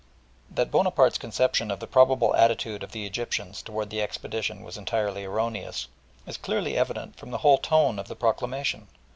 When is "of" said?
1.69-1.79, 2.81-2.91, 7.99-8.07